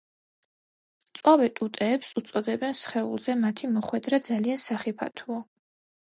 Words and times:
მწვავე 1.09 1.49
ტუტეებს 1.59 2.13
უწოდებენ 2.21 2.73
სხეულზე 2.79 3.35
მათი 3.41 3.69
მოხვედრა 3.75 4.19
ძალიან 4.29 4.63
სახიფათოა. 4.63 5.43